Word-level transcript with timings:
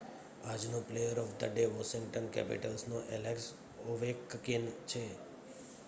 આજનો 0.43 0.79
player 0.83 1.17
of 1.19 1.33
the 1.35 1.51
day 1.51 1.65
Washington 1.73 2.31
કેપિટલ્સનો 2.33 2.97
Alex 3.11 3.45
Ovechkin 3.87 4.65
છે 4.87 5.03